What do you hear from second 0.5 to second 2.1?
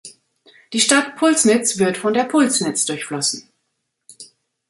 Die Stadt Pulsnitz wird